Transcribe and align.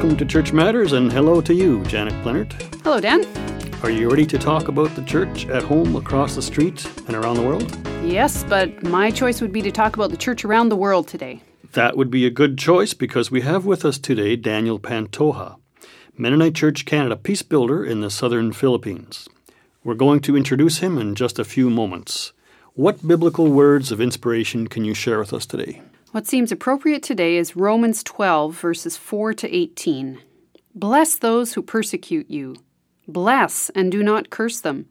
welcome 0.00 0.16
to 0.16 0.24
Church 0.24 0.54
Matters, 0.54 0.94
and 0.94 1.12
hello 1.12 1.42
to 1.42 1.52
you, 1.52 1.84
Janet 1.84 2.14
Plenert. 2.24 2.54
Hello, 2.82 3.02
Dan. 3.02 3.22
Are 3.82 3.90
you 3.90 4.08
ready 4.08 4.24
to 4.24 4.38
talk 4.38 4.68
about 4.68 4.88
the 4.96 5.04
church 5.04 5.46
at 5.48 5.62
home, 5.62 5.94
across 5.94 6.34
the 6.34 6.40
street, 6.40 6.86
and 7.06 7.14
around 7.14 7.36
the 7.36 7.42
world? 7.42 7.70
Yes, 8.02 8.42
but 8.44 8.82
my 8.82 9.10
choice 9.10 9.42
would 9.42 9.52
be 9.52 9.60
to 9.60 9.70
talk 9.70 9.96
about 9.96 10.10
the 10.10 10.16
church 10.16 10.42
around 10.42 10.70
the 10.70 10.76
world 10.76 11.06
today. 11.06 11.42
That 11.72 11.98
would 11.98 12.10
be 12.10 12.24
a 12.24 12.30
good 12.30 12.56
choice 12.56 12.94
because 12.94 13.30
we 13.30 13.42
have 13.42 13.66
with 13.66 13.84
us 13.84 13.98
today 13.98 14.36
Daniel 14.36 14.80
Pantoja, 14.80 15.56
Mennonite 16.16 16.54
Church 16.54 16.86
Canada 16.86 17.14
peace 17.14 17.42
builder 17.42 17.84
in 17.84 18.00
the 18.00 18.08
southern 18.08 18.52
Philippines. 18.52 19.28
We're 19.84 19.92
going 19.92 20.20
to 20.20 20.34
introduce 20.34 20.78
him 20.78 20.96
in 20.96 21.14
just 21.14 21.38
a 21.38 21.44
few 21.44 21.68
moments. 21.68 22.32
What 22.72 23.06
biblical 23.06 23.48
words 23.48 23.92
of 23.92 24.00
inspiration 24.00 24.66
can 24.66 24.82
you 24.82 24.94
share 24.94 25.18
with 25.18 25.34
us 25.34 25.44
today? 25.44 25.82
What 26.12 26.26
seems 26.26 26.50
appropriate 26.50 27.04
today 27.04 27.36
is 27.36 27.54
Romans 27.54 28.02
12, 28.02 28.58
verses 28.58 28.96
4 28.96 29.32
to 29.34 29.56
18. 29.56 30.18
Bless 30.74 31.14
those 31.14 31.52
who 31.52 31.62
persecute 31.62 32.28
you. 32.28 32.56
Bless 33.06 33.70
and 33.76 33.92
do 33.92 34.02
not 34.02 34.28
curse 34.28 34.60
them. 34.60 34.86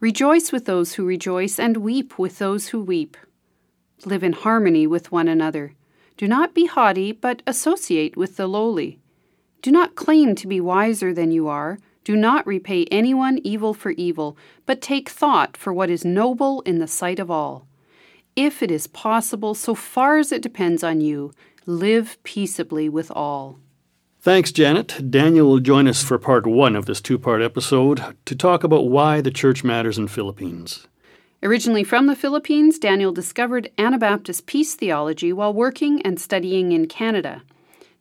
Rejoice 0.00 0.50
with 0.50 0.64
those 0.64 0.94
who 0.94 1.06
rejoice, 1.06 1.60
and 1.60 1.76
weep 1.76 2.18
with 2.18 2.38
those 2.38 2.68
who 2.68 2.82
weep. 2.82 3.16
Live 4.04 4.24
in 4.24 4.32
harmony 4.32 4.84
with 4.84 5.12
one 5.12 5.28
another. 5.28 5.74
Do 6.16 6.26
not 6.26 6.54
be 6.54 6.66
haughty, 6.66 7.12
but 7.12 7.40
associate 7.46 8.16
with 8.16 8.36
the 8.36 8.48
lowly. 8.48 8.98
Do 9.62 9.70
not 9.70 9.94
claim 9.94 10.34
to 10.34 10.48
be 10.48 10.60
wiser 10.60 11.14
than 11.14 11.30
you 11.30 11.46
are. 11.46 11.78
Do 12.02 12.16
not 12.16 12.44
repay 12.48 12.84
anyone 12.86 13.38
evil 13.44 13.74
for 13.74 13.92
evil, 13.92 14.36
but 14.66 14.82
take 14.82 15.08
thought 15.08 15.56
for 15.56 15.72
what 15.72 15.88
is 15.88 16.04
noble 16.04 16.62
in 16.62 16.80
the 16.80 16.88
sight 16.88 17.20
of 17.20 17.30
all 17.30 17.68
if 18.38 18.62
it 18.62 18.70
is 18.70 18.86
possible, 18.86 19.52
so 19.52 19.74
far 19.74 20.16
as 20.16 20.30
it 20.30 20.40
depends 20.40 20.84
on 20.84 21.00
you, 21.00 21.32
live 21.66 22.16
peaceably 22.22 22.88
with 22.88 23.10
all. 23.10 23.58
Thanks, 24.20 24.52
Janet. 24.52 25.10
Daniel 25.10 25.48
will 25.48 25.58
join 25.58 25.88
us 25.88 26.04
for 26.04 26.18
part 26.18 26.46
one 26.46 26.76
of 26.76 26.86
this 26.86 27.00
two 27.00 27.18
part 27.18 27.42
episode 27.42 28.00
to 28.26 28.36
talk 28.36 28.62
about 28.62 28.88
why 28.88 29.20
the 29.20 29.32
church 29.32 29.64
matters 29.64 29.98
in 29.98 30.06
Philippines. 30.06 30.86
Originally 31.42 31.82
from 31.82 32.06
the 32.06 32.14
Philippines, 32.14 32.78
Daniel 32.78 33.10
discovered 33.10 33.72
Anabaptist 33.76 34.46
peace 34.46 34.76
theology 34.76 35.32
while 35.32 35.52
working 35.52 36.00
and 36.02 36.20
studying 36.20 36.70
in 36.70 36.86
Canada. 36.86 37.42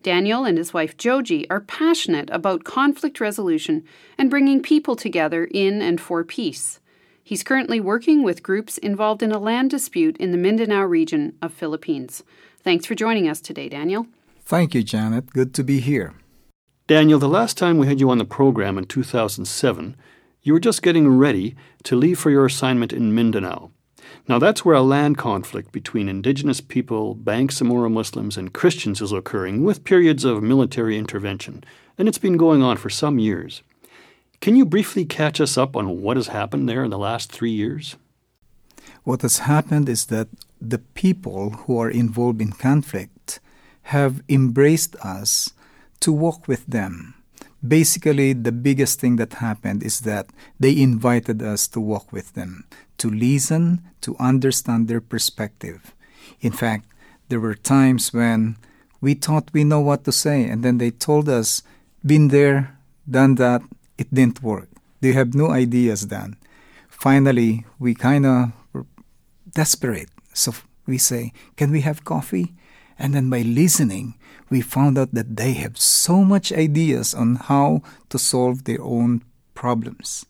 Daniel 0.03 0.45
and 0.45 0.59
his 0.59 0.71
wife 0.71 0.97
Joji 0.97 1.49
are 1.49 1.61
passionate 1.61 2.29
about 2.31 2.63
conflict 2.63 3.19
resolution 3.19 3.83
and 4.19 4.29
bringing 4.29 4.61
people 4.61 4.95
together 4.95 5.45
in 5.45 5.81
and 5.81 5.99
for 5.99 6.23
peace. 6.23 6.79
He's 7.27 7.43
currently 7.43 7.81
working 7.81 8.23
with 8.23 8.41
groups 8.41 8.77
involved 8.77 9.21
in 9.21 9.33
a 9.33 9.37
land 9.37 9.69
dispute 9.69 10.15
in 10.15 10.31
the 10.31 10.37
Mindanao 10.37 10.83
region 10.83 11.35
of 11.41 11.51
Philippines. 11.51 12.23
Thanks 12.63 12.85
for 12.85 12.95
joining 12.95 13.27
us 13.27 13.41
today, 13.41 13.67
Daniel. 13.67 14.07
Thank 14.45 14.73
you, 14.73 14.81
Janet. 14.81 15.31
Good 15.31 15.53
to 15.55 15.63
be 15.65 15.81
here. 15.81 16.13
Daniel, 16.87 17.19
the 17.19 17.27
last 17.27 17.57
time 17.57 17.79
we 17.79 17.87
had 17.87 17.99
you 17.99 18.09
on 18.09 18.17
the 18.17 18.23
program 18.23 18.77
in 18.77 18.85
2007, 18.85 19.97
you 20.41 20.53
were 20.53 20.59
just 20.61 20.81
getting 20.81 21.17
ready 21.17 21.53
to 21.83 21.97
leave 21.97 22.17
for 22.17 22.29
your 22.29 22.45
assignment 22.45 22.93
in 22.93 23.13
Mindanao. 23.13 23.71
Now, 24.29 24.39
that's 24.39 24.63
where 24.63 24.75
a 24.77 24.81
land 24.81 25.17
conflict 25.17 25.73
between 25.73 26.07
indigenous 26.07 26.61
people, 26.61 27.13
Bangsamoro 27.13 27.91
Muslims, 27.91 28.37
and 28.37 28.53
Christians 28.53 29.01
is 29.01 29.11
occurring 29.11 29.65
with 29.65 29.83
periods 29.83 30.23
of 30.23 30.41
military 30.41 30.97
intervention, 30.97 31.65
and 31.97 32.07
it's 32.07 32.19
been 32.19 32.37
going 32.37 32.63
on 32.63 32.77
for 32.77 32.89
some 32.89 33.19
years. 33.19 33.63
Can 34.39 34.55
you 34.55 34.65
briefly 34.65 35.05
catch 35.05 35.41
us 35.41 35.57
up 35.57 35.75
on 35.75 36.01
what 36.01 36.17
has 36.17 36.27
happened 36.27 36.69
there 36.69 36.83
in 36.83 36.91
the 36.91 36.97
last 36.97 37.31
three 37.31 37.51
years? 37.51 37.95
What 39.03 39.21
has 39.21 39.39
happened 39.39 39.89
is 39.89 40.05
that 40.05 40.27
the 40.61 40.79
people 40.79 41.51
who 41.51 41.77
are 41.79 41.89
involved 41.89 42.41
in 42.41 42.51
conflict 42.51 43.39
have 43.83 44.21
embraced 44.29 44.95
us 44.97 45.51
to 46.01 46.11
walk 46.11 46.47
with 46.47 46.65
them. 46.67 47.15
Basically, 47.67 48.33
the 48.33 48.51
biggest 48.51 48.99
thing 48.99 49.15
that 49.15 49.33
happened 49.35 49.81
is 49.81 50.01
that 50.01 50.29
they 50.59 50.79
invited 50.79 51.41
us 51.41 51.67
to 51.69 51.79
walk 51.79 52.11
with 52.11 52.33
them, 52.33 52.65
to 52.99 53.09
listen, 53.09 53.81
to 54.01 54.15
understand 54.19 54.87
their 54.87 55.01
perspective. 55.01 55.93
In 56.39 56.51
fact, 56.51 56.85
there 57.29 57.39
were 57.39 57.55
times 57.55 58.13
when 58.13 58.57
we 59.01 59.15
thought 59.15 59.53
we 59.53 59.63
know 59.63 59.81
what 59.81 60.03
to 60.03 60.11
say, 60.11 60.43
and 60.43 60.63
then 60.63 60.77
they 60.77 60.91
told 60.91 61.27
us, 61.27 61.63
been 62.05 62.27
there, 62.27 62.77
done 63.09 63.35
that, 63.35 63.61
it 63.97 64.13
didn't 64.13 64.43
work. 64.43 64.69
They 65.01 65.13
have 65.13 65.33
no 65.33 65.51
ideas 65.51 66.07
then. 66.07 66.37
Finally, 66.89 67.65
we 67.79 67.93
kind 67.93 68.25
of 68.25 68.51
desperate. 69.51 70.09
So 70.33 70.53
we 70.85 70.97
say, 70.97 71.33
Can 71.55 71.71
we 71.71 71.81
have 71.81 72.05
coffee? 72.05 72.53
And 72.99 73.13
then 73.13 73.29
by 73.29 73.41
listening, 73.41 74.15
we 74.49 74.61
found 74.61 74.97
out 74.97 75.13
that 75.13 75.37
they 75.37 75.53
have 75.53 75.77
so 75.77 76.23
much 76.23 76.51
ideas 76.51 77.13
on 77.13 77.35
how 77.35 77.81
to 78.09 78.17
solve 78.17 78.63
their 78.63 78.81
own 78.81 79.23
problems. 79.53 80.25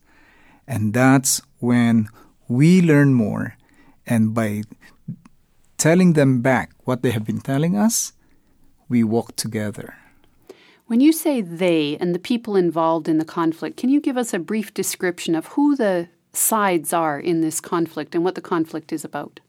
And 0.68 0.94
that's 0.94 1.42
when 1.60 2.10
we 2.48 2.82
learn 2.82 3.14
more. 3.14 3.56
And 4.06 4.34
by 4.34 4.64
telling 5.78 6.14
them 6.14 6.42
back 6.42 6.72
what 6.84 7.04
they 7.04 7.12
have 7.12 7.26
been 7.26 7.40
telling 7.40 7.78
us, 7.78 8.14
we 8.90 9.04
walk 9.04 9.36
together. 9.36 9.96
When 10.88 11.02
you 11.02 11.12
say 11.12 11.42
they 11.42 11.98
and 12.00 12.16
the 12.16 12.20
people 12.20 12.56
involved 12.56 13.10
in 13.10 13.18
the 13.18 13.26
conflict, 13.26 13.76
can 13.76 13.90
you 13.90 14.00
give 14.00 14.16
us 14.16 14.34
a 14.34 14.40
brief 14.40 14.74
description 14.74 15.36
of 15.36 15.48
who 15.48 15.76
the 15.76 16.08
sides 16.32 16.94
are 16.94 17.20
in 17.20 17.42
this 17.42 17.60
conflict 17.60 18.16
and 18.16 18.24
what 18.24 18.36
the 18.36 18.42
conflict 18.42 18.94
is 18.94 19.04
about? 19.04 19.42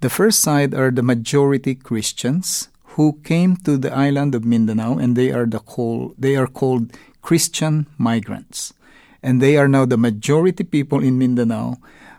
The 0.00 0.08
first 0.08 0.38
side 0.38 0.74
are 0.74 0.92
the 0.92 1.02
majority 1.02 1.74
Christians 1.74 2.68
who 2.94 3.18
came 3.24 3.56
to 3.56 3.76
the 3.76 3.92
island 3.92 4.36
of 4.36 4.44
Mindanao 4.44 4.98
and 4.98 5.16
they 5.16 5.32
are 5.32 5.46
the 5.46 5.58
call, 5.58 6.14
they 6.16 6.36
are 6.36 6.46
called 6.46 6.96
Christian 7.22 7.86
migrants. 7.98 8.72
And 9.20 9.42
they 9.42 9.56
are 9.56 9.66
now 9.66 9.84
the 9.84 9.96
majority 9.96 10.62
people 10.62 11.02
in 11.02 11.18
Mindanao 11.18 11.78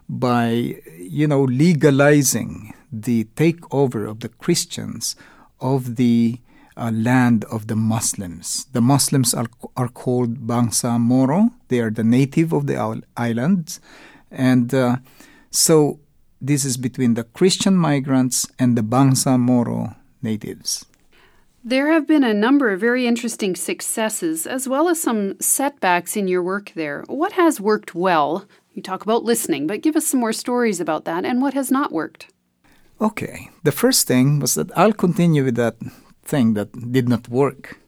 by 0.09 0.81
you 0.97 1.27
know 1.27 1.43
legalizing 1.43 2.73
the 2.91 3.23
takeover 3.35 4.09
of 4.09 4.19
the 4.19 4.27
Christians 4.27 5.15
of 5.61 5.95
the 5.95 6.39
uh, 6.79 6.91
land 6.91 7.45
of 7.45 7.67
the 7.67 7.75
Muslims. 7.75 8.65
The 8.71 8.81
Muslims 8.81 9.33
are, 9.33 9.47
are 9.75 9.89
called 9.89 10.47
Bangsa 10.47 10.99
Moro. 10.99 11.51
They 11.67 11.79
are 11.79 11.91
the 11.91 12.03
native 12.03 12.53
of 12.53 12.67
the 12.67 13.03
islands. 13.17 13.79
And 14.31 14.73
uh, 14.73 14.97
so 15.51 15.99
this 16.41 16.63
is 16.63 16.77
between 16.77 17.15
the 17.15 17.25
Christian 17.25 17.75
migrants 17.75 18.47
and 18.57 18.77
the 18.77 18.81
Bangsa 18.81 19.39
Moro 19.39 19.95
natives. 20.21 20.85
There 21.63 21.91
have 21.91 22.07
been 22.07 22.23
a 22.23 22.33
number 22.33 22.71
of 22.71 22.79
very 22.79 23.05
interesting 23.05 23.55
successes 23.55 24.47
as 24.47 24.67
well 24.67 24.87
as 24.87 25.01
some 25.01 25.39
setbacks 25.41 26.15
in 26.15 26.29
your 26.29 26.41
work 26.41 26.71
there. 26.73 27.03
What 27.07 27.33
has 27.33 27.59
worked 27.59 27.93
well? 27.93 28.45
You 28.73 28.81
talk 28.81 29.03
about 29.03 29.25
listening, 29.25 29.67
but 29.67 29.81
give 29.81 29.97
us 29.97 30.07
some 30.07 30.21
more 30.21 30.31
stories 30.31 30.79
about 30.79 31.03
that 31.03 31.25
and 31.25 31.41
what 31.41 31.53
has 31.53 31.69
not 31.69 31.91
worked. 31.91 32.27
Okay. 33.01 33.49
The 33.63 33.73
first 33.73 34.07
thing 34.07 34.39
was 34.39 34.55
that 34.55 34.71
I'll 34.77 34.93
continue 34.93 35.43
with 35.43 35.55
that 35.55 35.75
thing 36.29 36.53
that 36.53 36.91
did 36.91 37.09
not 37.09 37.27
work. 37.27 37.79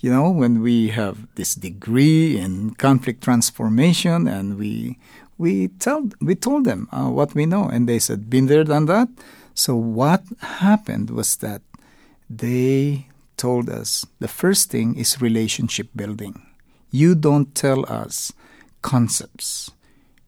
You 0.00 0.10
know, 0.10 0.30
when 0.30 0.62
we 0.62 0.88
have 0.88 1.16
this 1.36 1.54
degree 1.54 2.38
in 2.38 2.74
conflict 2.74 3.22
transformation 3.22 4.26
and 4.26 4.58
we 4.58 4.98
we 5.38 5.68
tell 5.68 6.08
we 6.20 6.34
told 6.34 6.64
them 6.64 6.88
uh, 6.92 7.08
what 7.08 7.34
we 7.34 7.44
know 7.46 7.64
and 7.68 7.88
they 7.88 7.98
said 7.98 8.30
been 8.30 8.46
there 8.46 8.64
done 8.64 8.86
that. 8.86 9.08
So 9.54 9.74
what 9.74 10.22
happened 10.40 11.10
was 11.10 11.36
that 11.36 11.62
they 12.28 13.06
told 13.36 13.68
us 13.68 14.06
the 14.18 14.28
first 14.28 14.70
thing 14.70 14.96
is 14.96 15.20
relationship 15.20 15.88
building. 15.94 16.34
You 16.90 17.14
don't 17.14 17.54
tell 17.54 17.84
us 17.90 18.32
concepts. 18.82 19.70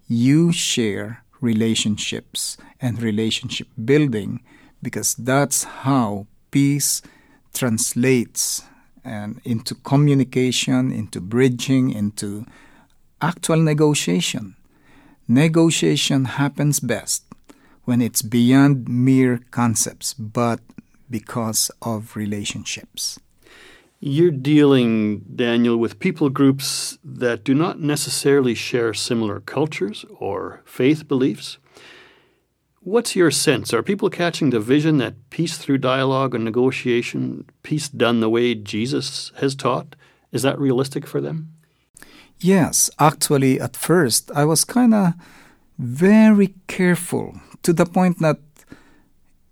You 0.08 0.52
share 0.52 1.24
relationships 1.40 2.56
and 2.80 3.00
relationship 3.02 3.68
building 3.84 4.40
because 4.82 5.14
that's 5.14 5.64
how 5.84 6.26
peace 6.50 7.02
translates 7.58 8.62
and 9.04 9.40
into 9.44 9.74
communication, 9.74 10.92
into 10.92 11.20
bridging, 11.20 11.90
into 11.90 12.46
actual 13.20 13.56
negotiation. 13.56 14.54
Negotiation 15.26 16.24
happens 16.24 16.80
best 16.80 17.24
when 17.84 18.00
it's 18.00 18.22
beyond 18.22 18.88
mere 18.88 19.40
concepts, 19.50 20.14
but 20.14 20.60
because 21.10 21.70
of 21.82 22.16
relationships. 22.16 23.18
You're 24.00 24.30
dealing, 24.30 25.24
Daniel, 25.34 25.76
with 25.76 25.98
people 25.98 26.28
groups 26.30 26.98
that 27.02 27.42
do 27.42 27.54
not 27.54 27.80
necessarily 27.80 28.54
share 28.54 28.94
similar 28.94 29.40
cultures 29.40 30.04
or 30.20 30.62
faith 30.64 31.08
beliefs. 31.08 31.58
What's 32.80 33.16
your 33.16 33.30
sense? 33.30 33.74
Are 33.74 33.82
people 33.82 34.08
catching 34.08 34.50
the 34.50 34.60
vision 34.60 34.98
that 34.98 35.30
peace 35.30 35.58
through 35.58 35.78
dialogue 35.78 36.34
and 36.34 36.44
negotiation, 36.44 37.44
peace 37.62 37.88
done 37.88 38.20
the 38.20 38.30
way 38.30 38.54
Jesus 38.54 39.32
has 39.36 39.54
taught, 39.54 39.96
is 40.30 40.42
that 40.42 40.58
realistic 40.58 41.06
for 41.06 41.20
them? 41.20 41.52
Yes, 42.38 42.88
actually, 43.00 43.60
at 43.60 43.76
first, 43.76 44.30
I 44.32 44.44
was 44.44 44.64
kind 44.64 44.94
of 44.94 45.14
very 45.76 46.54
careful 46.68 47.40
to 47.62 47.72
the 47.72 47.86
point 47.86 48.20
that 48.20 48.38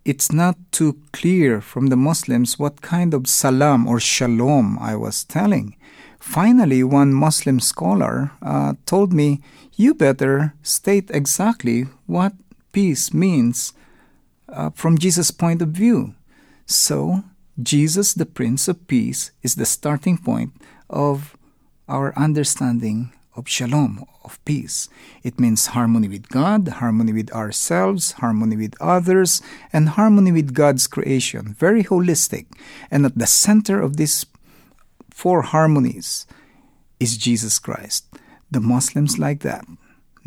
it's 0.04 0.30
not 0.30 0.56
too 0.70 1.00
clear 1.12 1.60
from 1.60 1.88
the 1.88 1.96
Muslims 1.96 2.60
what 2.60 2.80
kind 2.80 3.12
of 3.12 3.26
salam 3.26 3.88
or 3.88 3.98
shalom 3.98 4.78
I 4.80 4.94
was 4.94 5.24
telling. 5.24 5.76
Finally, 6.20 6.84
one 6.84 7.12
Muslim 7.12 7.58
scholar 7.58 8.30
uh, 8.40 8.74
told 8.86 9.12
me, 9.12 9.40
You 9.74 9.94
better 9.94 10.54
state 10.62 11.10
exactly 11.10 11.86
what 12.06 12.32
peace 12.76 13.14
means 13.14 13.72
uh, 14.52 14.68
from 14.68 14.98
Jesus' 14.98 15.30
point 15.30 15.62
of 15.62 15.70
view. 15.70 16.12
So, 16.66 17.24
Jesus, 17.56 18.12
the 18.12 18.26
Prince 18.26 18.68
of 18.68 18.86
Peace, 18.86 19.30
is 19.42 19.54
the 19.54 19.64
starting 19.64 20.18
point 20.18 20.52
of 20.90 21.38
our 21.88 22.12
understanding 22.18 23.14
of 23.34 23.48
shalom, 23.48 24.04
of 24.24 24.36
peace. 24.44 24.90
It 25.22 25.40
means 25.40 25.72
harmony 25.72 26.08
with 26.08 26.28
God, 26.28 26.68
harmony 26.84 27.14
with 27.14 27.32
ourselves, 27.32 28.20
harmony 28.20 28.56
with 28.56 28.74
others, 28.78 29.40
and 29.72 29.96
harmony 29.96 30.32
with 30.32 30.52
God's 30.52 30.86
creation. 30.86 31.56
Very 31.58 31.82
holistic. 31.82 32.44
And 32.90 33.06
at 33.06 33.16
the 33.16 33.26
center 33.26 33.80
of 33.80 33.96
these 33.96 34.26
four 35.08 35.40
harmonies 35.40 36.26
is 37.00 37.16
Jesus 37.16 37.58
Christ. 37.58 38.04
The 38.50 38.60
Muslims 38.60 39.18
like 39.18 39.40
that. 39.48 39.64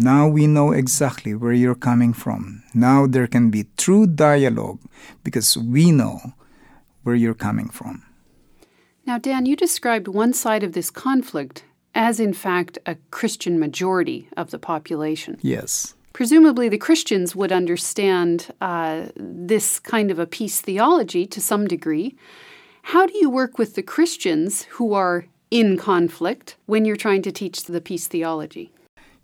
Now 0.01 0.29
we 0.29 0.47
know 0.47 0.71
exactly 0.71 1.35
where 1.35 1.51
you're 1.51 1.75
coming 1.75 2.13
from. 2.13 2.63
Now 2.73 3.05
there 3.05 3.27
can 3.27 3.49
be 3.49 3.65
true 3.75 4.07
dialogue 4.07 4.79
because 5.25 5.57
we 5.57 5.91
know 5.91 6.21
where 7.03 7.15
you're 7.15 7.33
coming 7.33 7.67
from. 7.67 8.05
Now, 9.05 9.17
Dan, 9.17 9.45
you 9.45 9.57
described 9.57 10.07
one 10.07 10.31
side 10.31 10.63
of 10.63 10.71
this 10.71 10.89
conflict 10.89 11.65
as, 11.93 12.17
in 12.21 12.31
fact, 12.31 12.77
a 12.85 12.95
Christian 13.11 13.59
majority 13.59 14.29
of 14.37 14.51
the 14.51 14.59
population. 14.59 15.37
Yes. 15.41 15.95
Presumably, 16.13 16.69
the 16.69 16.77
Christians 16.77 17.35
would 17.35 17.51
understand 17.51 18.53
uh, 18.61 19.07
this 19.17 19.79
kind 19.79 20.11
of 20.11 20.19
a 20.19 20.25
peace 20.25 20.61
theology 20.61 21.25
to 21.25 21.41
some 21.41 21.67
degree. 21.67 22.15
How 22.83 23.05
do 23.05 23.17
you 23.17 23.29
work 23.29 23.57
with 23.57 23.75
the 23.75 23.83
Christians 23.83 24.63
who 24.63 24.93
are 24.93 25.25
in 25.51 25.75
conflict 25.75 26.55
when 26.67 26.85
you're 26.85 26.95
trying 26.95 27.21
to 27.23 27.33
teach 27.33 27.65
the 27.65 27.81
peace 27.81 28.07
theology? 28.07 28.71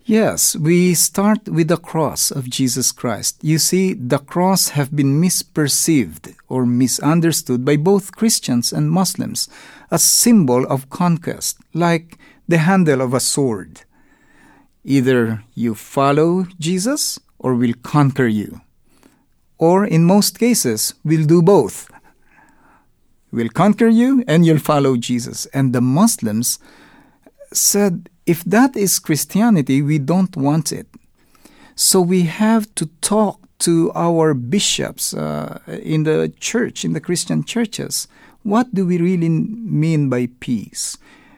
Yes, 0.07 0.55
we 0.55 0.93
start 0.93 1.49
with 1.49 1.67
the 1.67 1.77
cross 1.77 2.29
of 2.29 2.47
Jesus 2.47 2.91
Christ. 2.91 3.43
You 3.43 3.57
see, 3.57 3.95
the 3.95 4.19
cross 4.19 4.69
have 4.69 4.95
been 4.95 5.19
misperceived 5.19 6.35
or 6.47 6.63
misunderstood 6.67 7.65
by 7.65 7.77
both 7.77 8.15
Christians 8.15 8.71
and 8.71 8.91
Muslims, 8.91 9.49
a 9.89 9.97
symbol 9.97 10.63
of 10.67 10.91
conquest, 10.91 11.57
like 11.73 12.19
the 12.47 12.59
handle 12.59 13.01
of 13.01 13.15
a 13.15 13.19
sword. 13.19 13.81
Either 14.83 15.43
you 15.55 15.73
follow 15.73 16.45
Jesus 16.59 17.19
or 17.39 17.55
we'll 17.55 17.81
conquer 17.81 18.27
you. 18.27 18.61
Or 19.57 19.85
in 19.85 20.05
most 20.05 20.37
cases, 20.37 20.93
we'll 21.03 21.25
do 21.25 21.41
both. 21.41 21.89
We'll 23.31 23.49
conquer 23.49 23.87
you 23.87 24.23
and 24.27 24.45
you'll 24.45 24.59
follow 24.59 24.97
Jesus. 24.97 25.47
And 25.47 25.73
the 25.73 25.81
Muslims 25.81 26.59
said, 27.51 28.11
if 28.25 28.43
that 28.43 28.75
is 28.75 28.99
Christianity, 28.99 29.81
we 29.81 29.99
don't 29.99 30.35
want 30.35 30.71
it. 30.71 30.87
So 31.75 32.01
we 32.01 32.23
have 32.23 32.73
to 32.75 32.87
talk 33.01 33.39
to 33.59 33.91
our 33.95 34.33
bishops 34.33 35.13
uh, 35.13 35.59
in 35.67 36.03
the 36.03 36.33
church, 36.39 36.83
in 36.83 36.93
the 36.93 37.01
Christian 37.01 37.43
churches. 37.43 38.07
What 38.43 38.73
do 38.73 38.85
we 38.85 38.97
really 38.97 39.29
mean 39.29 40.09
by 40.09 40.29
peace? 40.39 40.97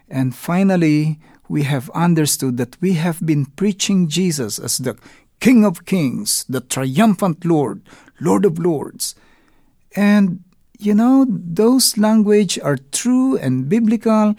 And 0.10 0.36
finally, 0.36 1.20
we 1.50 1.64
have 1.64 1.90
understood 1.92 2.58
that 2.58 2.78
we 2.82 2.94
have 2.94 3.26
been 3.26 3.46
preaching 3.46 4.08
Jesus 4.08 4.60
as 4.60 4.78
the 4.78 4.98
King 5.40 5.66
of 5.66 5.86
Kings, 5.86 6.46
the 6.50 6.62
triumphant 6.62 7.46
Lord, 7.46 7.82
Lord 8.20 8.46
of 8.46 8.60
Lords. 8.60 9.16
And, 9.96 10.44
you 10.80 10.94
know, 10.94 11.26
those 11.30 11.98
language 11.98 12.60
are 12.60 12.78
true 12.92 13.38
and 13.38 13.70
biblical, 13.70 14.36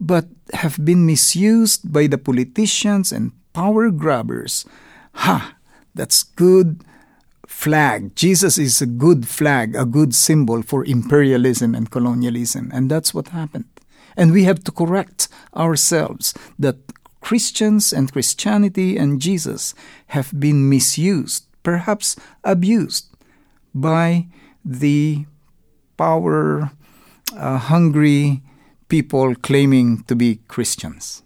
but 0.00 0.26
have 0.52 0.82
been 0.84 1.06
misused 1.06 1.92
by 1.92 2.06
the 2.06 2.18
politicians 2.18 3.12
and 3.12 3.32
power 3.52 3.90
grabbers. 3.90 4.64
Ha! 5.14 5.54
That's 5.94 6.22
good 6.22 6.84
flag. 7.46 8.14
Jesus 8.14 8.58
is 8.58 8.80
a 8.80 8.86
good 8.86 9.26
flag, 9.26 9.74
a 9.74 9.84
good 9.84 10.14
symbol 10.14 10.62
for 10.62 10.84
imperialism 10.84 11.74
and 11.74 11.90
colonialism. 11.90 12.70
And 12.72 12.90
that's 12.90 13.12
what 13.12 13.28
happened. 13.28 13.66
And 14.16 14.32
we 14.32 14.44
have 14.44 14.62
to 14.64 14.72
correct 14.72 15.28
ourselves 15.56 16.34
that 16.58 16.76
Christians 17.20 17.92
and 17.92 18.12
Christianity 18.12 18.96
and 18.96 19.20
Jesus 19.20 19.74
have 20.08 20.32
been 20.38 20.68
misused, 20.68 21.46
perhaps 21.62 22.16
abused, 22.44 23.10
by 23.74 24.28
the 24.64 25.26
power 25.96 26.70
uh, 27.36 27.58
hungry 27.58 28.42
people 28.88 29.34
claiming 29.34 30.02
to 30.04 30.16
be 30.16 30.40
Christians. 30.48 31.22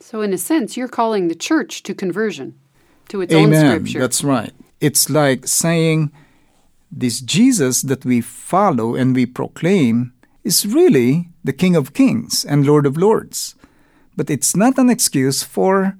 So, 0.00 0.22
in 0.22 0.32
a 0.32 0.38
sense, 0.38 0.76
you're 0.76 0.88
calling 0.88 1.28
the 1.28 1.34
church 1.34 1.82
to 1.84 1.94
conversion, 1.94 2.58
to 3.08 3.20
its 3.20 3.34
Amen. 3.34 3.64
own 3.64 3.70
scripture. 3.70 4.00
That's 4.00 4.24
right. 4.24 4.52
It's 4.80 5.10
like 5.10 5.46
saying 5.46 6.10
this 6.90 7.20
Jesus 7.20 7.82
that 7.82 8.04
we 8.04 8.20
follow 8.20 8.94
and 8.94 9.14
we 9.14 9.26
proclaim 9.26 10.12
is 10.42 10.66
really 10.66 11.28
the 11.44 11.52
King 11.52 11.76
of 11.76 11.92
Kings 11.92 12.44
and 12.44 12.66
Lord 12.66 12.86
of 12.86 12.96
Lords. 12.96 13.54
But 14.16 14.30
it's 14.30 14.56
not 14.56 14.78
an 14.78 14.90
excuse 14.90 15.42
for 15.42 15.96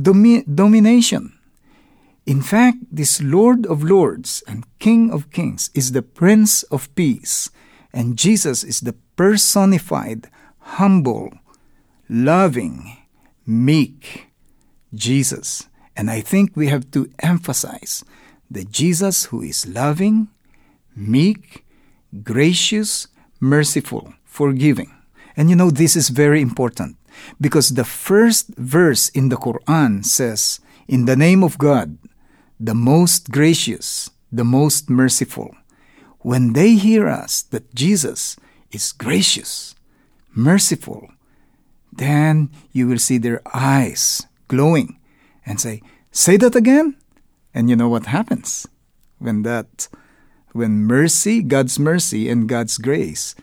domi- 0.00 0.44
domination. 0.44 1.38
In 2.24 2.40
fact, 2.40 2.78
this 2.90 3.20
Lord 3.20 3.66
of 3.66 3.82
Lords 3.82 4.42
and 4.46 4.64
King 4.78 5.10
of 5.10 5.30
Kings 5.30 5.70
is 5.74 5.92
the 5.92 6.02
Prince 6.02 6.62
of 6.64 6.92
Peace, 6.94 7.50
and 7.92 8.16
Jesus 8.16 8.62
is 8.62 8.80
the 8.80 8.94
personified, 9.22 10.26
humble, 10.82 11.30
loving, 12.08 12.96
meek 13.46 14.26
Jesus. 14.92 15.68
And 15.96 16.10
I 16.10 16.20
think 16.20 16.56
we 16.56 16.66
have 16.74 16.90
to 16.90 17.08
emphasize 17.20 18.04
the 18.50 18.64
Jesus 18.64 19.26
who 19.26 19.40
is 19.40 19.64
loving, 19.68 20.26
meek, 20.96 21.64
gracious, 22.24 23.06
merciful, 23.38 24.12
forgiving. 24.24 24.90
And 25.36 25.48
you 25.48 25.54
know, 25.54 25.70
this 25.70 25.94
is 25.94 26.08
very 26.08 26.40
important 26.42 26.96
because 27.40 27.68
the 27.70 27.84
first 27.84 28.48
verse 28.56 29.08
in 29.10 29.28
the 29.28 29.36
Quran 29.36 30.04
says, 30.04 30.58
In 30.88 31.04
the 31.04 31.14
name 31.14 31.44
of 31.44 31.58
God, 31.58 31.96
the 32.58 32.74
most 32.74 33.30
gracious, 33.30 34.10
the 34.32 34.44
most 34.44 34.90
merciful. 34.90 35.54
When 36.22 36.54
they 36.54 36.74
hear 36.74 37.06
us 37.06 37.42
that 37.54 37.72
Jesus 37.72 38.36
is 38.72 38.92
gracious, 38.92 39.74
merciful, 40.34 41.10
then 41.92 42.50
you 42.72 42.88
will 42.88 42.98
see 42.98 43.18
their 43.18 43.42
eyes 43.54 44.26
glowing 44.48 44.98
and 45.44 45.60
say, 45.60 45.82
Say 46.10 46.36
that 46.38 46.54
again. 46.54 46.96
And 47.54 47.70
you 47.70 47.76
know 47.76 47.88
what 47.88 48.06
happens 48.06 48.66
when 49.18 49.42
that, 49.42 49.88
when 50.52 50.84
mercy, 50.84 51.42
God's 51.42 51.78
mercy, 51.78 52.28
and 52.28 52.48
God's 52.48 52.76
grace 52.78 53.34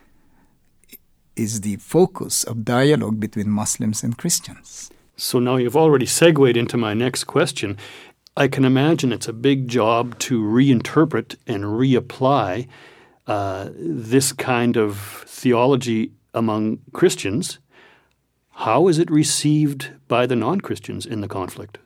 is 1.36 1.62
the 1.62 1.78
focus 1.78 2.44
of 2.44 2.66
dialogue 2.66 3.20
between 3.20 3.50
Muslims 3.50 4.04
and 4.04 4.18
Christians. 4.18 4.92
So 5.16 5.40
now 5.40 5.56
you've 5.58 5.78
already 5.78 6.06
segued 6.06 6.58
into 6.58 6.78
my 6.78 6.94
next 6.94 7.26
question. 7.26 7.78
I 8.38 8.48
can 8.48 8.66
imagine 8.66 9.12
it's 9.12 9.28
a 9.28 9.34
big 9.34 9.68
job 9.68 10.18
to 10.20 10.42
reinterpret 10.42 11.36
and 11.48 11.64
reapply 11.64 12.68
uh, 13.30 13.70
this 13.76 14.34
kind 14.34 14.76
of 14.76 15.24
theology 15.28 16.12
among 16.34 16.80
Christians. 16.94 17.60
How 18.66 18.88
is 18.88 18.98
it 18.98 19.12
received 19.12 19.92
by 20.08 20.26
the 20.26 20.36
non 20.36 20.62
Christians 20.62 21.06
in 21.06 21.22
the 21.22 21.28
conflict? 21.28 21.78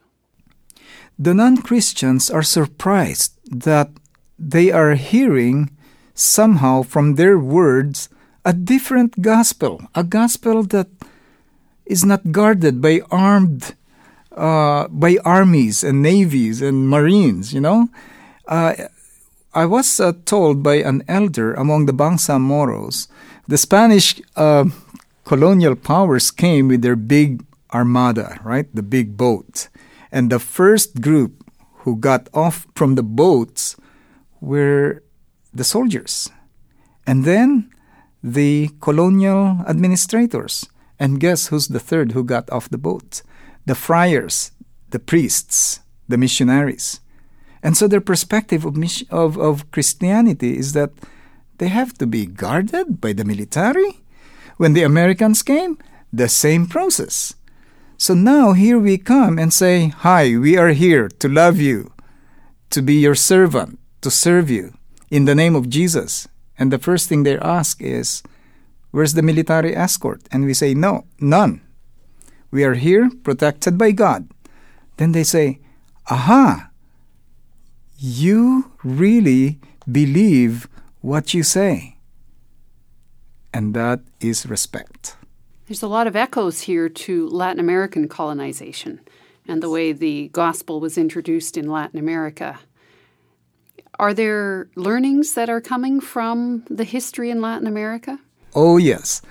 The 1.19 1.33
non 1.33 1.57
Christians 1.57 2.31
are 2.31 2.43
surprised 2.43 3.33
that 3.45 3.89
they 4.39 4.71
are 4.71 4.95
hearing 4.95 5.69
somehow 6.15 6.81
from 6.81 7.15
their 7.15 7.37
words 7.37 8.07
a 8.45 8.53
different 8.53 9.21
gospel, 9.21 9.81
a 9.93 10.03
gospel 10.03 10.63
that 10.63 10.87
is 11.85 12.05
not 12.05 12.31
guarded 12.31 12.81
by 12.81 13.01
armed, 13.11 13.75
uh, 14.31 14.87
by 14.87 15.17
armies 15.25 15.83
and 15.83 16.01
navies 16.01 16.61
and 16.61 16.89
marines, 16.89 17.53
you 17.53 17.59
know. 17.59 17.89
Uh, 18.47 18.73
I 19.55 19.65
was 19.65 19.99
uh, 19.99 20.13
told 20.25 20.63
by 20.63 20.75
an 20.75 21.03
elder 21.07 21.53
among 21.53 21.85
the 21.85 21.93
Bangsamoros, 21.93 23.07
the 23.47 23.57
Spanish 23.57 24.19
uh, 24.35 24.65
colonial 25.25 25.75
powers 25.75 26.31
came 26.31 26.67
with 26.69 26.81
their 26.81 26.95
big 26.95 27.45
armada, 27.71 28.39
right? 28.43 28.67
The 28.73 28.81
big 28.81 29.15
boat. 29.15 29.69
And 30.11 30.31
the 30.31 30.39
first 30.39 31.01
group 31.01 31.43
who 31.79 31.97
got 31.97 32.29
off 32.33 32.65
from 32.75 32.95
the 32.95 33.03
boats 33.03 33.75
were 34.41 35.03
the 35.53 35.63
soldiers. 35.63 36.29
And 37.05 37.25
then 37.25 37.69
the 38.23 38.71
colonial 38.79 39.59
administrators. 39.67 40.65
And 40.97 41.19
guess 41.19 41.47
who's 41.47 41.67
the 41.67 41.79
third 41.79 42.13
who 42.13 42.23
got 42.23 42.49
off 42.49 42.69
the 42.69 42.77
boat? 42.77 43.21
The 43.65 43.75
friars, 43.75 44.51
the 44.89 44.99
priests, 44.99 45.81
the 46.07 46.17
missionaries. 46.17 47.01
And 47.63 47.77
so 47.77 47.87
their 47.87 48.01
perspective 48.01 48.65
of, 48.65 48.77
of, 49.09 49.37
of 49.39 49.71
Christianity 49.71 50.57
is 50.57 50.73
that 50.73 50.91
they 51.57 51.69
have 51.69 51.93
to 51.99 52.05
be 52.05 52.25
guarded 52.25 52.99
by 52.99 53.13
the 53.13 53.23
military. 53.23 54.03
When 54.57 54.73
the 54.73 54.83
Americans 54.83 55.41
came, 55.41 55.77
the 56.11 56.27
same 56.27 56.67
process. 56.67 57.33
So 57.97 58.13
now 58.13 58.51
here 58.51 58.77
we 58.77 58.97
come 58.97 59.39
and 59.39 59.53
say, 59.53 59.87
Hi, 59.87 60.37
we 60.37 60.57
are 60.57 60.69
here 60.69 61.07
to 61.07 61.29
love 61.29 61.57
you, 61.59 61.93
to 62.69 62.81
be 62.81 62.95
your 62.95 63.15
servant, 63.15 63.79
to 64.01 64.11
serve 64.11 64.49
you 64.49 64.73
in 65.09 65.23
the 65.25 65.35
name 65.35 65.55
of 65.55 65.69
Jesus. 65.69 66.27
And 66.59 66.71
the 66.71 66.79
first 66.79 67.07
thing 67.07 67.23
they 67.23 67.39
ask 67.39 67.81
is, 67.81 68.21
Where's 68.91 69.13
the 69.13 69.21
military 69.21 69.75
escort? 69.75 70.21
And 70.31 70.45
we 70.45 70.53
say, 70.53 70.73
No, 70.73 71.05
none. 71.19 71.61
We 72.51 72.63
are 72.63 72.75
here 72.75 73.09
protected 73.23 73.77
by 73.77 73.91
God. 73.91 74.29
Then 74.97 75.13
they 75.13 75.23
say, 75.23 75.59
Aha, 76.11 76.69
you 77.97 78.71
really 78.83 79.59
believe 79.89 80.67
what 81.01 81.33
you 81.33 81.43
say. 81.43 81.97
And 83.53 83.73
that 83.73 84.01
is 84.19 84.45
respect. 84.45 85.15
There's 85.67 85.83
a 85.83 85.87
lot 85.87 86.07
of 86.07 86.15
echoes 86.15 86.61
here 86.61 86.89
to 86.89 87.27
Latin 87.29 87.59
American 87.59 88.07
colonization 88.07 88.99
and 89.47 89.61
the 89.61 89.69
way 89.69 89.91
the 89.91 90.29
gospel 90.29 90.79
was 90.79 90.97
introduced 90.97 91.57
in 91.57 91.69
Latin 91.69 91.99
America. 91.99 92.59
Are 93.99 94.13
there 94.13 94.69
learnings 94.75 95.35
that 95.35 95.49
are 95.49 95.61
coming 95.61 96.01
from 96.01 96.65
the 96.69 96.83
history 96.83 97.29
in 97.29 97.41
Latin 97.41 97.67
America? 97.67 98.19
Oh, 98.55 98.77
yes. 98.77 99.21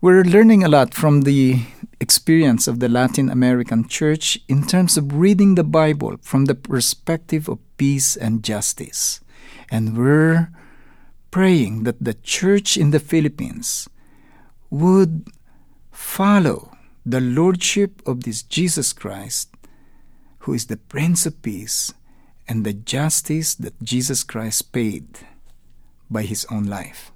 We're 0.00 0.24
learning 0.24 0.64
a 0.64 0.68
lot 0.68 0.94
from 0.94 1.22
the 1.22 1.60
experience 2.00 2.68
of 2.68 2.80
the 2.80 2.88
Latin 2.88 3.28
American 3.28 3.88
church 3.88 4.38
in 4.48 4.66
terms 4.66 4.96
of 4.96 5.14
reading 5.14 5.54
the 5.54 5.64
Bible 5.64 6.16
from 6.22 6.44
the 6.44 6.54
perspective 6.54 7.48
of 7.48 7.58
peace 7.76 8.16
and 8.16 8.44
justice. 8.44 9.20
And 9.70 9.96
we're 9.96 10.50
praying 11.30 11.84
that 11.84 12.02
the 12.02 12.14
church 12.14 12.76
in 12.76 12.90
the 12.90 13.00
Philippines 13.00 13.88
would 14.70 15.28
follow 15.90 16.72
the 17.04 17.20
lordship 17.20 18.02
of 18.06 18.24
this 18.24 18.42
Jesus 18.42 18.92
Christ, 18.92 19.48
who 20.40 20.52
is 20.52 20.66
the 20.66 20.76
Prince 20.76 21.26
of 21.26 21.40
Peace, 21.42 21.92
and 22.46 22.64
the 22.64 22.72
justice 22.72 23.54
that 23.54 23.82
Jesus 23.82 24.24
Christ 24.24 24.72
paid 24.72 25.06
by 26.10 26.22
his 26.22 26.46
own 26.50 26.64
life. 26.64 27.12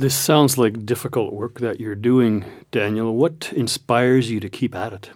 This 0.00 0.14
sounds 0.14 0.56
like 0.56 0.86
difficult 0.86 1.34
work 1.34 1.60
that 1.60 1.78
you're 1.78 1.94
doing, 1.94 2.46
Daniel. 2.70 3.14
What 3.14 3.52
inspires 3.52 4.30
you 4.30 4.40
to 4.40 4.48
keep 4.48 4.74
at 4.74 4.94
it? 4.94 5.10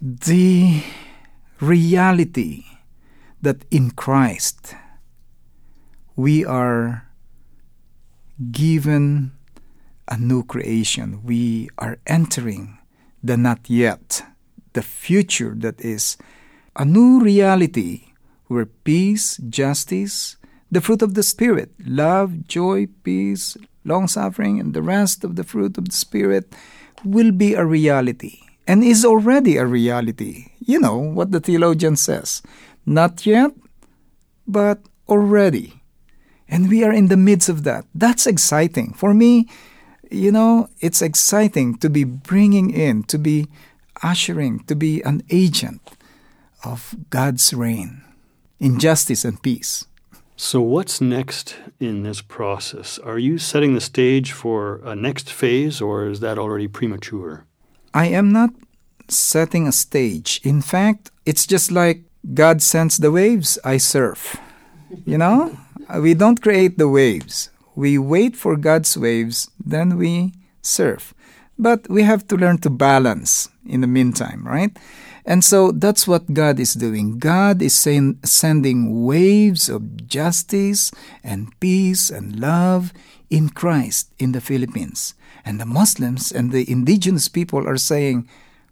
The 0.00 0.82
reality 1.60 2.64
that 3.42 3.66
in 3.70 3.90
Christ 3.90 4.74
we 6.16 6.42
are 6.42 7.06
given 8.50 9.32
a 10.08 10.16
new 10.16 10.42
creation. 10.42 11.22
We 11.22 11.68
are 11.76 11.98
entering 12.06 12.78
the 13.22 13.36
not 13.36 13.68
yet, 13.68 14.22
the 14.72 14.80
future 14.80 15.52
that 15.58 15.78
is 15.82 16.16
a 16.74 16.86
new 16.86 17.20
reality 17.20 18.14
where 18.46 18.64
peace, 18.64 19.36
justice, 19.50 20.38
the 20.70 20.80
fruit 20.80 21.02
of 21.02 21.12
the 21.12 21.22
Spirit, 21.22 21.72
love, 21.84 22.46
joy, 22.46 22.86
peace, 23.04 23.58
long 23.84 24.08
suffering, 24.08 24.60
and 24.60 24.74
the 24.74 24.82
rest 24.82 25.24
of 25.24 25.36
the 25.36 25.44
fruit 25.44 25.78
of 25.78 25.88
the 25.88 25.96
Spirit 25.96 26.54
will 27.04 27.32
be 27.32 27.54
a 27.54 27.64
reality 27.64 28.40
and 28.66 28.84
is 28.84 29.04
already 29.04 29.56
a 29.56 29.66
reality. 29.66 30.52
You 30.60 30.80
know 30.80 30.96
what 30.96 31.32
the 31.32 31.40
theologian 31.40 31.96
says 31.96 32.42
not 32.86 33.26
yet, 33.26 33.52
but 34.46 34.80
already. 35.08 35.82
And 36.48 36.68
we 36.68 36.82
are 36.82 36.92
in 36.92 37.08
the 37.08 37.16
midst 37.16 37.48
of 37.48 37.62
that. 37.64 37.84
That's 37.94 38.26
exciting. 38.26 38.94
For 38.94 39.14
me, 39.14 39.48
you 40.10 40.32
know, 40.32 40.68
it's 40.80 41.02
exciting 41.02 41.78
to 41.78 41.88
be 41.88 42.04
bringing 42.04 42.70
in, 42.70 43.04
to 43.04 43.18
be 43.18 43.46
ushering, 44.02 44.64
to 44.64 44.74
be 44.74 45.02
an 45.02 45.22
agent 45.30 45.80
of 46.64 46.96
God's 47.10 47.54
reign 47.54 48.02
in 48.58 48.80
justice 48.80 49.24
and 49.24 49.40
peace. 49.40 49.86
So, 50.42 50.62
what's 50.62 51.02
next 51.02 51.54
in 51.80 52.02
this 52.02 52.22
process? 52.22 52.98
Are 52.98 53.18
you 53.18 53.36
setting 53.36 53.74
the 53.74 53.80
stage 53.80 54.32
for 54.32 54.80
a 54.82 54.96
next 54.96 55.30
phase, 55.30 55.82
or 55.82 56.06
is 56.06 56.20
that 56.20 56.38
already 56.38 56.66
premature? 56.66 57.44
I 57.92 58.06
am 58.06 58.32
not 58.32 58.48
setting 59.06 59.68
a 59.68 59.70
stage. 59.70 60.40
In 60.42 60.62
fact, 60.62 61.10
it's 61.26 61.46
just 61.46 61.70
like 61.70 62.04
God 62.32 62.62
sends 62.62 62.96
the 62.96 63.12
waves, 63.12 63.58
I 63.66 63.76
surf. 63.76 64.40
You 65.04 65.18
know? 65.18 65.58
we 66.00 66.14
don't 66.14 66.40
create 66.40 66.78
the 66.78 66.88
waves. 66.88 67.50
We 67.74 67.98
wait 67.98 68.34
for 68.34 68.56
God's 68.56 68.96
waves, 68.96 69.50
then 69.62 69.98
we 69.98 70.32
surf. 70.62 71.12
But 71.58 71.86
we 71.90 72.02
have 72.04 72.26
to 72.28 72.36
learn 72.36 72.58
to 72.62 72.70
balance 72.70 73.50
in 73.66 73.82
the 73.82 73.86
meantime, 73.86 74.46
right? 74.46 74.74
And 75.24 75.44
so 75.44 75.70
that's 75.72 76.08
what 76.08 76.32
God 76.32 76.58
is 76.58 76.74
doing. 76.74 77.18
God 77.18 77.62
is 77.62 77.74
sending 77.74 79.04
waves 79.04 79.68
of 79.68 80.06
justice 80.06 80.90
and 81.22 81.58
peace 81.60 82.10
and 82.10 82.40
love 82.40 82.92
in 83.28 83.50
Christ 83.50 84.10
in 84.18 84.32
the 84.32 84.40
Philippines. 84.40 85.14
And 85.44 85.60
the 85.60 85.66
Muslims 85.66 86.32
and 86.32 86.52
the 86.52 86.70
indigenous 86.70 87.28
people 87.28 87.66
are 87.66 87.78
saying, 87.78 88.28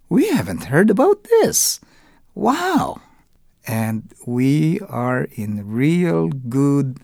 We 0.08 0.28
haven't 0.28 0.64
heard 0.64 0.90
about 0.90 1.24
this. 1.24 1.80
Wow. 2.34 3.00
And 3.66 4.12
we 4.26 4.80
are 4.88 5.28
in 5.32 5.68
real 5.68 6.28
good, 6.28 6.98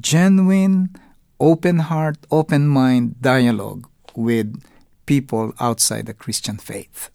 genuine, 0.00 0.94
open 1.40 1.78
heart, 1.90 2.18
open 2.30 2.68
mind 2.68 3.20
dialogue 3.20 3.88
with 4.14 4.62
people 5.06 5.52
outside 5.58 6.06
the 6.06 6.14
Christian 6.14 6.58
faith. 6.58 7.10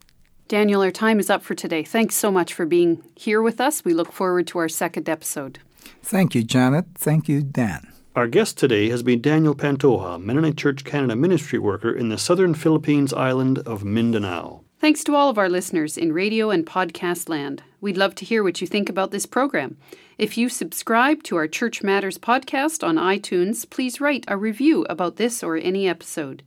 Daniel, 0.48 0.82
our 0.82 0.92
time 0.92 1.20
is 1.20 1.30
up 1.30 1.44
for 1.44 1.56
today. 1.56 1.84
Thanks 1.84 2.16
so 2.16 2.32
much 2.32 2.54
for 2.54 2.66
being 2.66 3.04
here 3.16 3.42
with 3.42 3.60
us. 3.60 3.84
We 3.84 3.94
look 3.94 4.14
forward 4.14 4.48
to 4.48 4.60
our 4.60 4.70
second 4.70 5.10
episode. 5.10 5.60
Thank 6.02 6.36
you, 6.36 6.44
Janet. 6.44 6.86
Thank 6.96 7.28
you, 7.28 7.42
Dan. 7.44 7.92
Our 8.16 8.28
guest 8.28 8.58
today 8.58 8.90
has 8.90 9.04
been 9.04 9.22
Daniel 9.22 9.54
Pantoja, 9.54 10.22
Mennonite 10.22 10.58
Church 10.58 10.86
Canada 10.86 11.18
ministry 11.18 11.60
worker 11.60 11.92
in 11.92 12.08
the 12.08 12.18
southern 12.18 12.54
Philippines 12.54 13.14
island 13.14 13.60
of 13.60 13.84
Mindanao. 13.84 14.62
Thanks 14.80 15.04
to 15.04 15.16
all 15.16 15.30
of 15.30 15.38
our 15.38 15.50
listeners 15.50 15.98
in 15.98 16.14
radio 16.14 16.50
and 16.50 16.66
podcast 16.66 17.28
land. 17.28 17.64
We'd 17.82 17.98
love 17.98 18.16
to 18.16 18.26
hear 18.26 18.42
what 18.42 18.62
you 18.62 18.68
think 18.68 18.90
about 18.90 19.12
this 19.12 19.26
program. 19.26 19.76
If 20.18 20.38
you 20.38 20.48
subscribe 20.48 21.24
to 21.24 21.36
our 21.36 21.48
Church 21.48 21.84
Matters 21.84 22.18
podcast 22.18 22.88
on 22.88 22.96
iTunes, 22.96 23.70
please 23.70 24.00
write 24.00 24.24
a 24.30 24.38
review 24.38 24.86
about 24.90 25.18
this 25.18 25.44
or 25.44 25.58
any 25.58 25.90
episode. 25.90 26.42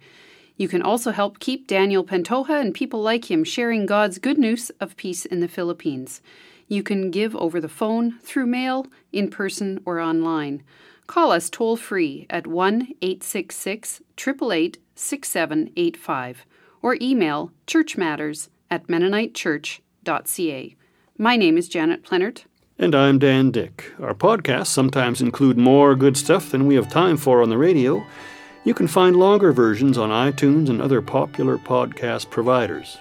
You 0.60 0.68
can 0.68 0.82
also 0.82 1.10
help 1.10 1.38
keep 1.38 1.66
Daniel 1.66 2.04
Pantoja 2.04 2.60
and 2.60 2.74
people 2.74 3.00
like 3.00 3.30
him 3.30 3.44
sharing 3.44 3.86
God's 3.86 4.18
good 4.18 4.36
news 4.36 4.68
of 4.78 4.94
peace 4.94 5.24
in 5.24 5.40
the 5.40 5.48
Philippines. 5.48 6.20
You 6.68 6.82
can 6.82 7.10
give 7.10 7.34
over 7.34 7.62
the 7.62 7.68
phone, 7.68 8.18
through 8.18 8.44
mail, 8.44 8.86
in 9.10 9.30
person, 9.30 9.80
or 9.86 10.00
online. 10.00 10.62
Call 11.06 11.32
us 11.32 11.48
toll 11.48 11.78
free 11.78 12.26
at 12.28 12.46
1 12.46 12.88
866 13.00 14.02
888 14.18 14.76
6785 14.94 16.44
or 16.82 16.98
email 17.00 17.52
churchmatters 17.66 18.50
at 18.70 18.86
mennonitechurch.ca. 18.86 20.76
My 21.16 21.36
name 21.38 21.56
is 21.56 21.68
Janet 21.70 22.04
Plenert. 22.04 22.44
And 22.78 22.94
I'm 22.94 23.18
Dan 23.18 23.50
Dick. 23.50 23.94
Our 23.98 24.12
podcasts 24.12 24.66
sometimes 24.66 25.22
include 25.22 25.56
more 25.56 25.96
good 25.96 26.18
stuff 26.18 26.50
than 26.50 26.66
we 26.66 26.74
have 26.74 26.90
time 26.90 27.16
for 27.16 27.40
on 27.40 27.48
the 27.48 27.56
radio. 27.56 28.04
You 28.62 28.74
can 28.74 28.88
find 28.88 29.16
longer 29.16 29.52
versions 29.52 29.96
on 29.96 30.10
iTunes 30.10 30.68
and 30.68 30.82
other 30.82 31.00
popular 31.00 31.56
podcast 31.56 32.28
providers. 32.28 32.98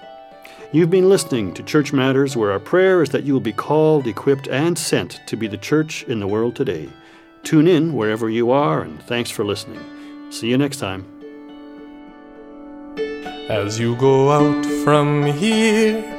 You've 0.71 0.89
been 0.89 1.09
listening 1.09 1.53
to 1.55 1.63
Church 1.63 1.91
Matters, 1.91 2.37
where 2.37 2.51
our 2.53 2.59
prayer 2.59 3.03
is 3.03 3.09
that 3.09 3.23
you 3.23 3.33
will 3.33 3.41
be 3.41 3.51
called, 3.51 4.07
equipped, 4.07 4.47
and 4.47 4.77
sent 4.77 5.19
to 5.27 5.35
be 5.35 5.47
the 5.47 5.57
church 5.57 6.03
in 6.03 6.21
the 6.21 6.27
world 6.27 6.55
today. 6.55 6.87
Tune 7.43 7.67
in 7.67 7.93
wherever 7.93 8.29
you 8.29 8.51
are, 8.51 8.81
and 8.81 9.03
thanks 9.03 9.29
for 9.29 9.43
listening. 9.43 9.81
See 10.31 10.47
you 10.47 10.57
next 10.57 10.77
time. 10.77 11.05
As 13.49 13.79
you 13.79 13.97
go 13.97 14.31
out 14.31 14.65
from 14.85 15.25
here, 15.25 16.18